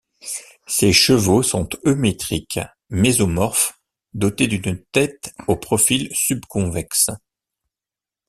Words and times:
Ces 0.65 0.93
chevaux 0.93 1.43
sont 1.43 1.69
eumétriques, 1.85 2.59
mésomorphes, 2.89 3.79
dotés 4.15 4.47
d'une 4.47 4.83
tête 4.91 5.31
au 5.47 5.55
profil 5.57 6.09
subconvexe. 6.11 7.11